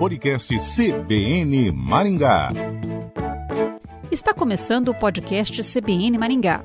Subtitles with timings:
[0.00, 2.48] Podcast CBN Maringá.
[4.10, 6.64] Está começando o podcast CBN Maringá.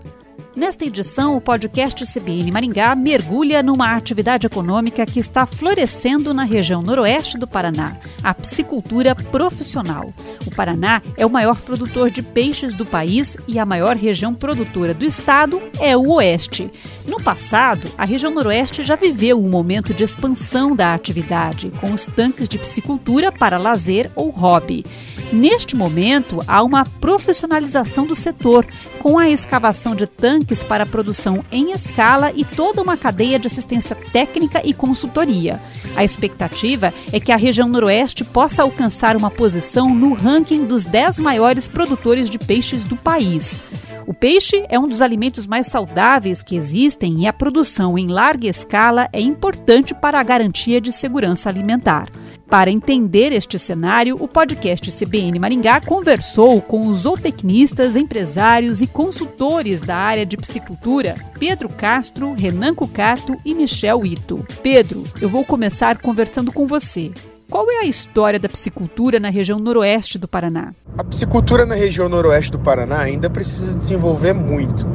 [0.56, 6.82] Nesta edição, o podcast CBN Maringá mergulha numa atividade econômica que está florescendo na região
[6.82, 10.14] noroeste do Paraná, a piscicultura profissional.
[10.46, 14.94] O Paraná é o maior produtor de peixes do país e a maior região produtora
[14.94, 16.70] do estado é o Oeste.
[17.08, 22.06] No passado, a região noroeste já viveu um momento de expansão da atividade, com os
[22.06, 24.86] tanques de piscicultura para lazer ou hobby.
[25.32, 28.66] Neste momento, há uma profissionalização do setor,
[29.00, 33.96] com a escavação de tanques para produção em escala e toda uma cadeia de assistência
[34.14, 35.60] técnica e consultoria.
[35.96, 41.20] A expectativa é que a região noroeste possa alcançar uma posição no ranking dos 10
[41.20, 43.64] maiores produtores de peixes do país.
[44.08, 48.48] O peixe é um dos alimentos mais saudáveis que existem e a produção em larga
[48.48, 52.08] escala é importante para a garantia de segurança alimentar.
[52.50, 59.82] Para entender este cenário, o podcast CBN Maringá conversou com os zootecnistas, empresários e consultores
[59.82, 64.46] da área de piscicultura, Pedro Castro, Renan Cucato e Michel Ito.
[64.62, 67.12] Pedro, eu vou começar conversando com você.
[67.50, 70.74] Qual é a história da piscicultura na região noroeste do Paraná?
[70.98, 74.86] A piscicultura na região noroeste do Paraná ainda precisa desenvolver muito.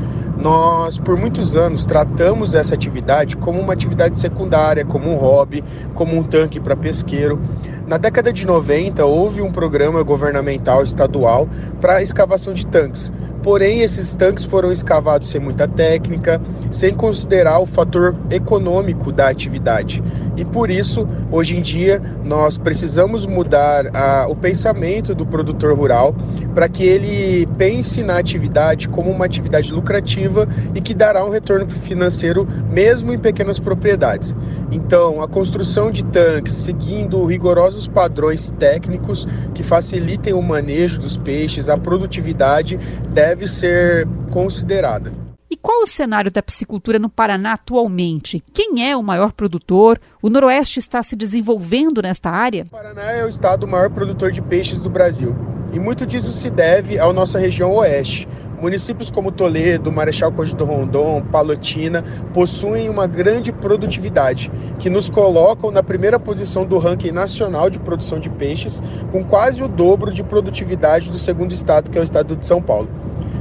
[0.41, 5.63] Nós, por muitos anos, tratamos essa atividade como uma atividade secundária, como um hobby,
[5.95, 7.39] como um tanque para pesqueiro.
[7.87, 11.47] Na década de 90, houve um programa governamental estadual
[11.79, 13.13] para escavação de tanques.
[13.43, 20.03] Porém, esses tanques foram escavados sem muita técnica, sem considerar o fator econômico da atividade.
[20.37, 26.15] E por isso, hoje em dia, nós precisamos mudar a, o pensamento do produtor rural
[26.55, 31.69] para que ele pense na atividade como uma atividade lucrativa e que dará um retorno
[31.69, 34.35] financeiro mesmo em pequenas propriedades.
[34.71, 41.69] Então, a construção de tanques seguindo rigorosos padrões técnicos que facilitem o manejo dos peixes,
[41.69, 42.79] a produtividade
[43.13, 45.13] deve ser considerada.
[45.53, 48.41] E qual o cenário da piscicultura no Paraná atualmente?
[48.55, 49.99] Quem é o maior produtor?
[50.23, 52.63] O Noroeste está se desenvolvendo nesta área?
[52.69, 55.35] O Paraná é o estado maior produtor de peixes do Brasil.
[55.73, 58.29] E muito disso se deve à nossa região oeste.
[58.61, 62.05] Municípios como Toledo, Marechal Cândido Rondon, Palotina
[62.35, 68.21] possuem uma grande produtividade, que nos colocam na primeira posição do ranking nacional de produção
[68.21, 72.37] de peixes, com quase o dobro de produtividade do segundo estado, que é o estado
[72.37, 72.89] de São Paulo.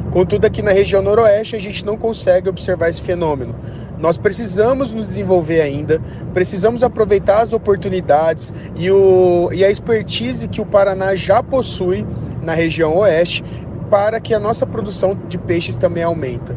[0.10, 3.54] Contudo, aqui na região noroeste a gente não consegue observar esse fenômeno.
[4.00, 6.02] Nós precisamos nos desenvolver ainda,
[6.34, 12.08] precisamos aproveitar as oportunidades e, o, e a expertise que o Paraná já possui
[12.42, 13.44] na região oeste
[13.90, 16.54] para que a nossa produção de peixes também aumente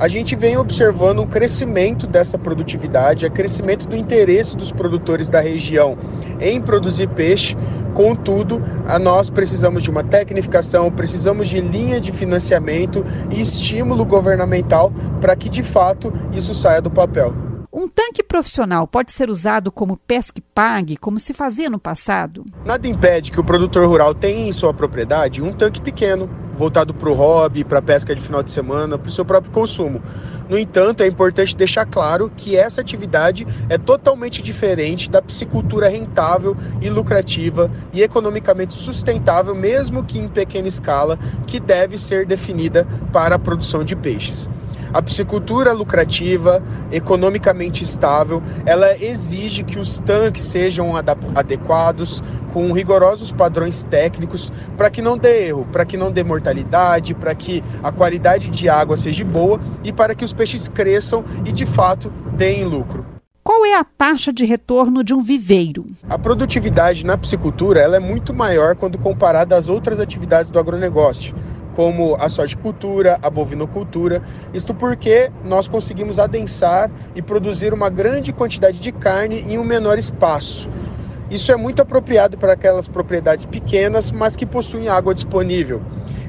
[0.00, 5.42] a gente vem observando um crescimento dessa produtividade, o crescimento do interesse dos produtores da
[5.42, 5.98] região
[6.40, 7.54] em produzir peixe.
[7.92, 14.90] Contudo, a nós precisamos de uma tecnificação, precisamos de linha de financiamento e estímulo governamental
[15.20, 17.34] para que de fato isso saia do papel.
[17.70, 22.46] Um tanque profissional pode ser usado como pesque pague, como se fazia no passado?
[22.64, 26.28] Nada impede que o produtor rural tenha em sua propriedade um tanque pequeno,
[26.60, 30.02] voltado para o hobby, para pesca de final de semana, para o seu próprio consumo.
[30.46, 36.54] No entanto, é importante deixar claro que essa atividade é totalmente diferente da piscicultura rentável
[36.82, 43.36] e lucrativa e economicamente sustentável, mesmo que em pequena escala, que deve ser definida para
[43.36, 44.46] a produção de peixes.
[44.92, 46.60] A piscicultura lucrativa,
[46.90, 50.94] economicamente estável, ela exige que os tanques sejam
[51.34, 52.20] adequados,
[52.52, 57.34] com rigorosos padrões técnicos, para que não dê erro, para que não dê mortalidade, para
[57.34, 61.66] que a qualidade de água seja boa e para que os peixes cresçam e de
[61.66, 63.04] fato deem lucro.
[63.42, 65.86] Qual é a taxa de retorno de um viveiro?
[66.08, 71.34] A produtividade na piscicultura ela é muito maior quando comparada às outras atividades do agronegócio
[71.74, 74.22] como a sojicultura, a bovinocultura.
[74.52, 79.98] Isto porque nós conseguimos adensar e produzir uma grande quantidade de carne em um menor
[79.98, 80.68] espaço.
[81.30, 85.80] Isso é muito apropriado para aquelas propriedades pequenas, mas que possuem água disponível.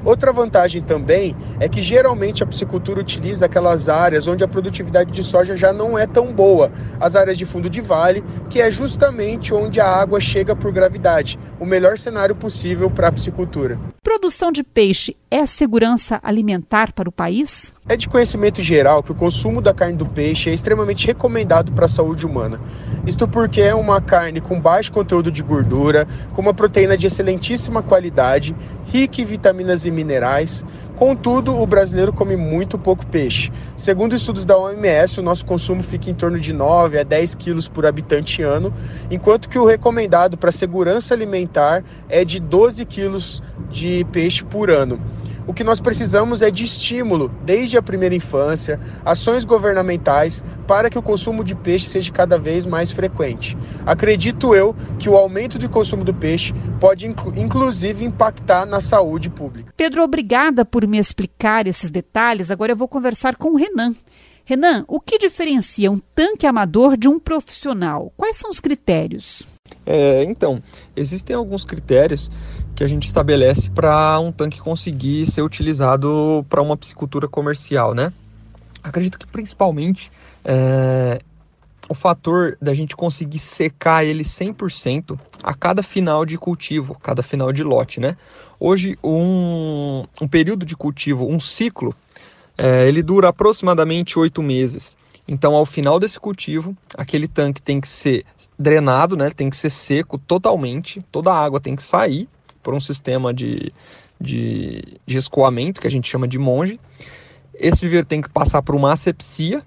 [0.04, 5.22] Outra vantagem também é que geralmente a piscicultura utiliza aquelas áreas onde a produtividade de
[5.24, 6.70] soja já não é tão boa,
[7.00, 11.38] as áreas de fundo de vale, que é justamente onde a água chega por gravidade,
[11.58, 13.78] o melhor cenário possível para a piscicultura.
[14.22, 17.74] Produção de peixe é segurança alimentar para o país?
[17.88, 21.86] É de conhecimento geral que o consumo da carne do peixe é extremamente recomendado para
[21.86, 22.60] a saúde humana.
[23.04, 27.82] Isto porque é uma carne com baixo conteúdo de gordura, com uma proteína de excelentíssima
[27.82, 28.54] qualidade,
[28.86, 30.64] rica em vitaminas e minerais.
[31.02, 33.50] Contudo, o brasileiro come muito pouco peixe.
[33.76, 37.66] Segundo estudos da OMS, o nosso consumo fica em torno de 9 a 10 quilos
[37.66, 38.72] por habitante ano,
[39.10, 45.00] enquanto que o recomendado para segurança alimentar é de 12 quilos de peixe por ano.
[45.46, 50.98] O que nós precisamos é de estímulo, desde a primeira infância, ações governamentais para que
[50.98, 53.56] o consumo de peixe seja cada vez mais frequente.
[53.84, 59.72] Acredito eu que o aumento do consumo do peixe pode inclusive impactar na saúde pública.
[59.76, 62.50] Pedro, obrigada por me explicar esses detalhes.
[62.50, 63.94] Agora eu vou conversar com o Renan.
[64.44, 68.12] Renan, o que diferencia um tanque amador de um profissional?
[68.16, 69.46] Quais são os critérios?
[69.86, 70.62] É, então,
[70.96, 72.30] existem alguns critérios
[72.74, 78.12] que a gente estabelece para um tanque conseguir ser utilizado para uma piscicultura comercial, né?
[78.82, 80.10] Acredito que principalmente
[80.44, 81.20] é,
[81.88, 87.52] o fator da gente conseguir secar ele 100% a cada final de cultivo, cada final
[87.52, 88.16] de lote, né?
[88.58, 91.94] Hoje, um, um período de cultivo, um ciclo,
[92.62, 94.96] é, ele dura aproximadamente oito meses.
[95.26, 98.24] Então, ao final desse cultivo, aquele tanque tem que ser
[98.56, 99.30] drenado, né?
[99.30, 102.28] Tem que ser seco totalmente, toda a água tem que sair
[102.62, 103.72] por um sistema de,
[104.20, 106.78] de, de escoamento que a gente chama de monge.
[107.52, 109.60] Esse viveiro tem que passar por uma asepsia.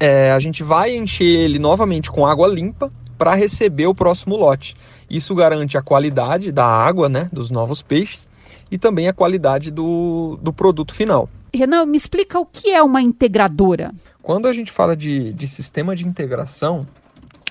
[0.00, 4.74] É, a gente vai encher ele novamente com água limpa para receber o próximo lote.
[5.08, 8.29] Isso garante a qualidade da água, né, dos novos peixes
[8.70, 11.28] e também a qualidade do, do produto final.
[11.52, 13.92] Renan, me explica o que é uma integradora.
[14.22, 16.86] Quando a gente fala de, de sistema de integração,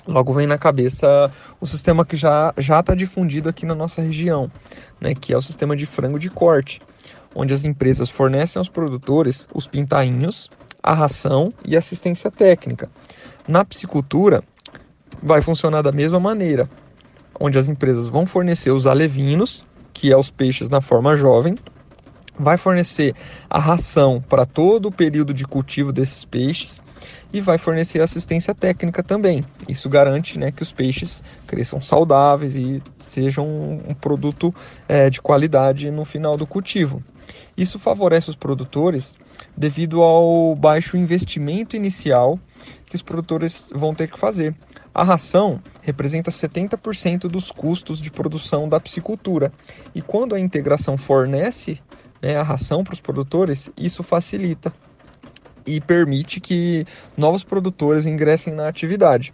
[0.06, 1.30] logo vem na cabeça
[1.60, 4.50] o sistema que já já está difundido aqui na nossa região,
[5.00, 6.80] né, que é o sistema de frango de corte,
[7.34, 10.48] onde as empresas fornecem aos produtores os pintainhos,
[10.82, 12.88] a ração e assistência técnica.
[13.46, 14.42] Na piscicultura
[15.22, 16.68] vai funcionar da mesma maneira,
[17.38, 21.54] onde as empresas vão fornecer os alevinos, que é os peixes na forma jovem,
[22.38, 23.14] vai fornecer
[23.48, 26.82] a ração para todo o período de cultivo desses peixes
[27.32, 29.44] e vai fornecer assistência técnica também.
[29.68, 33.46] Isso garante né, que os peixes cresçam saudáveis e sejam
[33.86, 34.54] um produto
[34.88, 37.02] é, de qualidade no final do cultivo.
[37.56, 39.16] Isso favorece os produtores
[39.56, 42.38] devido ao baixo investimento inicial
[42.86, 44.54] que os produtores vão ter que fazer.
[44.94, 49.52] A ração representa 70% dos custos de produção da piscicultura
[49.94, 51.80] e quando a integração fornece
[52.20, 54.72] né, a ração para os produtores, isso facilita
[55.66, 56.84] e permite que
[57.16, 59.32] novos produtores ingressem na atividade.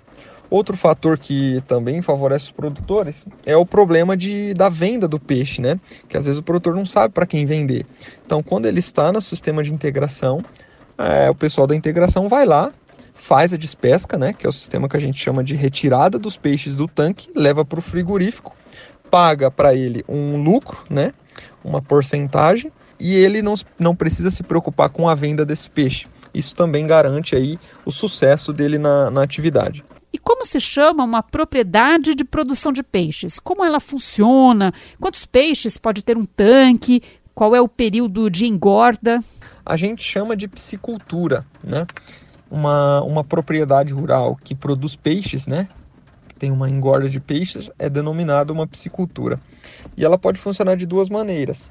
[0.49, 5.61] Outro fator que também favorece os produtores é o problema de, da venda do peixe,
[5.61, 5.77] né?
[6.09, 7.85] Que às vezes o produtor não sabe para quem vender.
[8.25, 10.45] Então, quando ele está no sistema de integração,
[10.97, 12.73] é, o pessoal da integração vai lá,
[13.17, 14.33] faz a despesca, né?
[14.33, 17.65] Que é o sistema que a gente chama de retirada dos peixes do tanque, leva
[17.65, 18.55] para o frigorífico,
[19.11, 21.13] paga para ele um lucro, né?
[21.65, 22.71] Uma porcentagem
[23.01, 26.07] e ele não, não precisa se preocupar com a venda desse peixe.
[26.33, 29.85] Isso também garante aí o sucesso dele na, na atividade.
[30.13, 33.39] E como se chama uma propriedade de produção de peixes?
[33.39, 34.73] Como ela funciona?
[35.01, 37.03] Quantos peixes pode ter um tanque?
[37.35, 39.21] Qual é o período de engorda?
[39.65, 41.87] A gente chama de piscicultura, né?
[42.51, 45.69] Uma, uma propriedade rural que produz peixes, né?
[46.39, 49.41] tem uma engorda de peixes, é denominada uma piscicultura.
[49.97, 51.71] E ela pode funcionar de duas maneiras.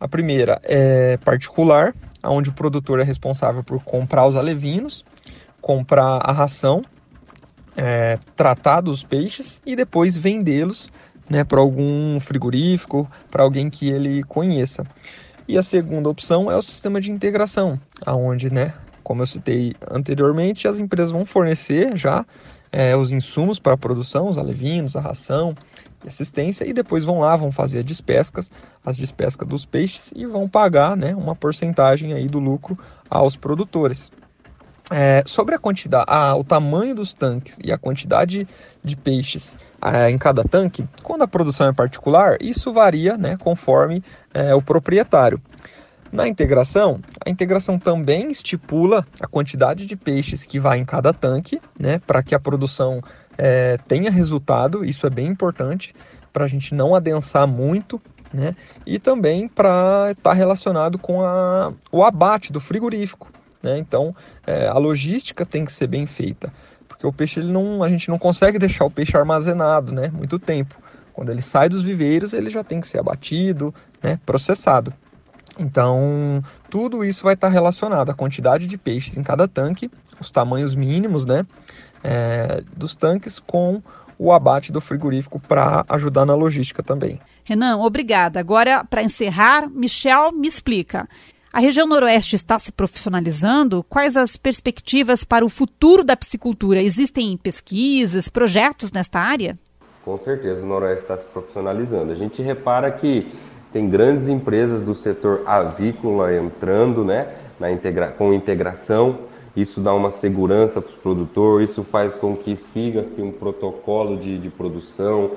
[0.00, 5.04] A primeira é particular, onde o produtor é responsável por comprar os alevinos,
[5.60, 6.82] comprar a ração,
[7.76, 10.88] é, tratar dos peixes e depois vendê-los
[11.28, 14.84] né, para algum frigorífico, para alguém que ele conheça.
[15.46, 18.74] E a segunda opção é o sistema de integração, aonde, né,
[19.08, 22.26] como eu citei anteriormente, as empresas vão fornecer já
[22.70, 25.56] é, os insumos para a produção, os alevinos, a ração
[26.04, 28.50] e assistência, e depois vão lá, vão fazer as despescas,
[28.84, 34.12] as despescas dos peixes e vão pagar né, uma porcentagem aí do lucro aos produtores.
[34.90, 38.46] É, sobre a quantidade, a, o tamanho dos tanques e a quantidade
[38.84, 44.04] de peixes é, em cada tanque, quando a produção é particular, isso varia né, conforme
[44.34, 45.40] é, o proprietário.
[46.10, 51.60] Na integração, a integração também estipula a quantidade de peixes que vai em cada tanque,
[51.78, 53.00] né, para que a produção
[53.36, 54.84] é, tenha resultado.
[54.84, 55.94] Isso é bem importante
[56.32, 58.00] para a gente não adensar muito,
[58.32, 63.30] né, e também para estar tá relacionado com a, o abate do frigorífico.
[63.62, 63.78] Né?
[63.78, 64.14] Então,
[64.46, 66.50] é, a logística tem que ser bem feita,
[66.88, 70.38] porque o peixe ele não, a gente não consegue deixar o peixe armazenado, né, muito
[70.38, 70.74] tempo.
[71.12, 74.94] Quando ele sai dos viveiros, ele já tem que ser abatido, né, processado.
[75.58, 80.74] Então, tudo isso vai estar relacionado à quantidade de peixes em cada tanque, os tamanhos
[80.74, 81.42] mínimos né,
[82.02, 83.82] é, dos tanques com
[84.18, 87.20] o abate do frigorífico para ajudar na logística também.
[87.44, 88.40] Renan, obrigada.
[88.40, 91.08] Agora, para encerrar, Michel me explica.
[91.52, 93.84] A região noroeste está se profissionalizando?
[93.88, 96.82] Quais as perspectivas para o futuro da piscicultura?
[96.82, 99.58] Existem pesquisas, projetos nesta área?
[100.04, 102.12] Com certeza, o noroeste está se profissionalizando.
[102.12, 103.32] A gente repara que
[103.72, 109.18] tem grandes empresas do setor avícola entrando né, na integra com integração.
[109.56, 114.38] Isso dá uma segurança para os produtores, isso faz com que siga-se um protocolo de,
[114.38, 115.32] de produção,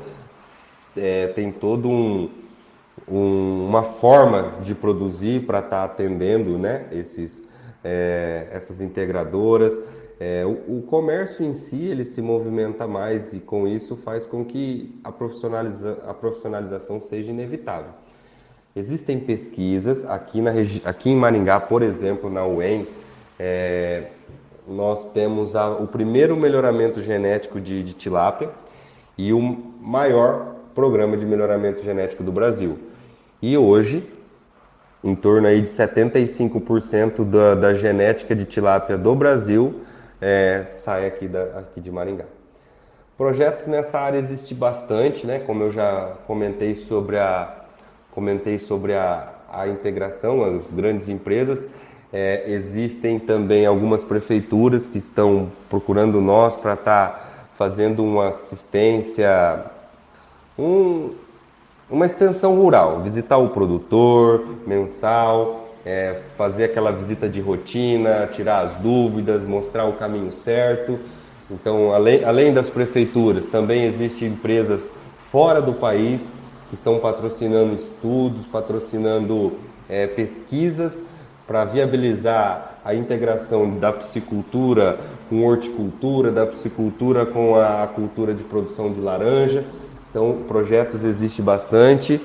[0.95, 2.29] é, tem todo um,
[3.07, 7.47] um, uma forma de produzir para estar tá atendendo né, esses,
[7.83, 9.73] é, essas integradoras.
[10.19, 14.45] É, o, o, comércio em si ele se movimenta mais e com isso faz com
[14.45, 17.91] que a, profissionaliza a profissionalização seja inevitável.
[18.73, 20.51] Existem pesquisas aqui, na
[20.85, 22.87] aqui em Maringá, por exemplo, na UEM,
[23.37, 24.05] é,
[24.65, 28.49] nós temos a, o primeiro melhoramento genético de, de tilápia
[29.17, 32.79] e o maior programa de melhoramento genético do Brasil.
[33.41, 34.07] E hoje,
[35.03, 39.81] em torno aí de 75% da, da genética de tilápia do Brasil
[40.21, 42.25] é, sai aqui, da, aqui de Maringá.
[43.17, 45.39] Projetos nessa área existe bastante, né?
[45.39, 47.60] Como eu já comentei sobre a
[48.13, 51.67] comentei sobre a, a integração, as grandes empresas.
[52.13, 59.65] É, existem também algumas prefeituras que estão procurando nós para estar tá fazendo uma assistência,
[60.59, 61.11] um,
[61.89, 68.75] uma extensão rural, visitar o produtor mensal, é, fazer aquela visita de rotina, tirar as
[68.75, 70.99] dúvidas, mostrar o caminho certo.
[71.49, 74.81] Então, além, além das prefeituras, também existem empresas
[75.31, 76.29] fora do país
[76.71, 79.57] que estão patrocinando estudos, patrocinando
[79.89, 81.03] é, pesquisas
[81.45, 84.97] para viabilizar a integração da piscicultura
[85.29, 89.65] com horticultura, da piscicultura com a cultura de produção de laranja.
[90.09, 92.21] Então, projetos existe bastante.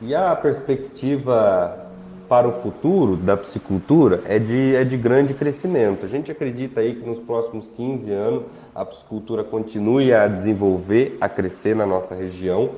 [0.00, 1.84] E a perspectiva
[2.28, 6.06] para o futuro da piscicultura é de, é de grande crescimento.
[6.06, 11.28] A gente acredita aí que nos próximos 15 anos a piscicultura continue a desenvolver, a
[11.28, 12.70] crescer na nossa região.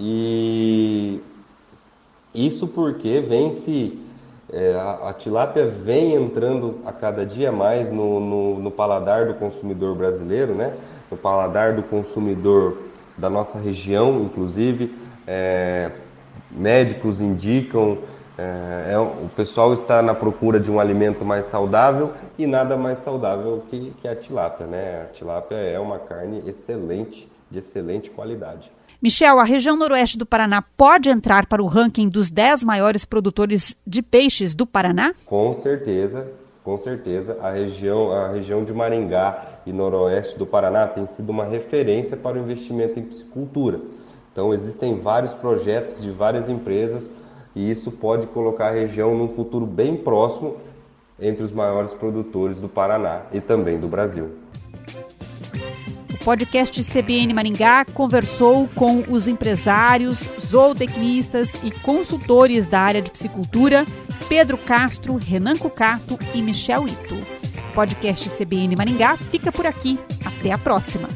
[0.00, 1.20] E
[2.34, 4.00] isso porque vem se
[4.52, 9.34] é, a, a, tilápia vem entrando a cada dia mais no, no, no, paladar do
[9.34, 10.74] consumidor brasileiro, né?
[11.10, 12.78] no paladar do consumidor
[13.16, 14.92] da nossa região, inclusive.
[15.26, 15.92] É,
[16.50, 17.98] médicos indicam,
[18.36, 22.98] é, é, o pessoal está na procura de um alimento mais saudável e nada mais
[23.00, 24.66] saudável que, que a tilápia.
[24.66, 25.02] Né?
[25.02, 28.70] A tilápia é uma carne excelente, de excelente qualidade.
[29.02, 33.74] Michel, a região noroeste do Paraná pode entrar para o ranking dos 10 maiores produtores
[33.86, 35.14] de peixes do Paraná?
[35.24, 36.30] Com certeza,
[36.62, 37.38] com certeza.
[37.40, 42.36] A região, a região de Maringá e noroeste do Paraná tem sido uma referência para
[42.36, 43.80] o investimento em piscicultura.
[44.30, 47.10] Então, existem vários projetos de várias empresas
[47.56, 50.58] e isso pode colocar a região num futuro bem próximo
[51.18, 54.30] entre os maiores produtores do Paraná e também do Brasil
[56.24, 63.86] podcast CBN Maringá conversou com os empresários, zootecnistas e consultores da área de psicultura
[64.28, 67.14] Pedro Castro, Renan Cucato e Michel Ito.
[67.14, 69.98] O podcast CBN Maringá fica por aqui.
[70.24, 71.08] Até a próxima.